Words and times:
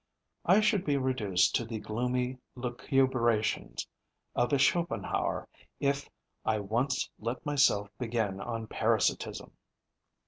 I 0.47 0.61
should 0.61 0.83
be 0.83 0.97
reduced 0.97 1.53
to 1.57 1.63
the 1.63 1.77
gloomy 1.77 2.39
lucubrations 2.55 3.85
of 4.33 4.51
a 4.51 4.57
Schopenhauer 4.57 5.47
if 5.79 6.09
I 6.43 6.57
once 6.57 7.07
let 7.19 7.45
myself 7.45 7.91
begin 7.99 8.41
on 8.41 8.65
parasitism. 8.65 9.51